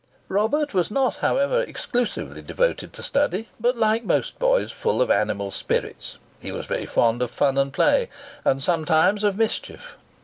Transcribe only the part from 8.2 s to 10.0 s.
and sometimes of mischief.